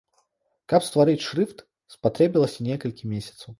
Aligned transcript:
Каб 0.73 0.85
стварыць 0.87 1.19
шрыфт, 1.27 1.63
спатрэбілася 1.97 2.59
некалькі 2.71 3.15
месяцаў. 3.15 3.49